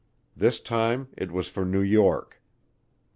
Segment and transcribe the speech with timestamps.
[0.35, 2.41] This time it was for New York.